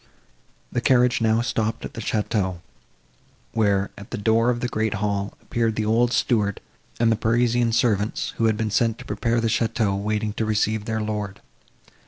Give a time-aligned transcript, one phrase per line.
[0.71, 2.61] The carriage now stopped at the château,
[3.51, 6.59] where, at the door of the great hall, appeared the old steward
[6.99, 10.85] and the Parisian servants, who had been sent to prepare the château, waiting to receive
[10.85, 11.39] their lord.